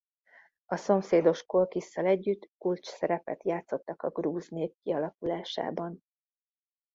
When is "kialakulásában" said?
4.83-6.03